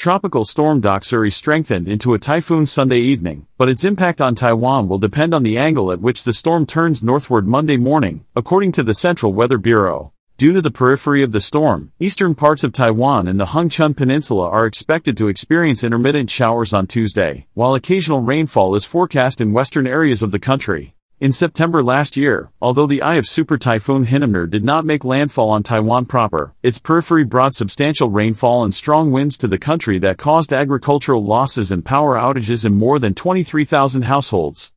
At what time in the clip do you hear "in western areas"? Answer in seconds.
19.38-20.22